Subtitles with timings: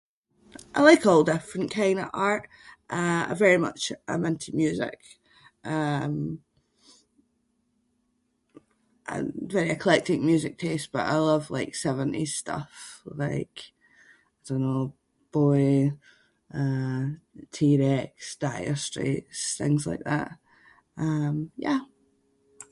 [0.77, 2.43] I like all different kind of art.
[2.99, 3.81] Uh I very much
[4.15, 4.99] am into music.
[5.75, 6.15] Um,
[9.07, 9.19] a
[9.57, 12.73] very eclectic music taste but I love like seventies stuff
[13.25, 13.55] like,
[14.39, 14.83] I don’t know,
[15.33, 15.87] Bowie,
[16.61, 17.03] uh
[17.55, 17.57] T.
[17.83, 18.09] Rex,
[18.43, 20.29] Dire Straits, things like that.
[21.05, 21.35] Um,
[21.67, 21.81] yeah.